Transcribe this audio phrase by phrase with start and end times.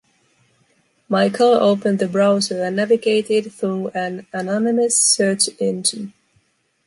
[1.09, 6.13] Michael opened the browser and navigated through an anonymous search engine.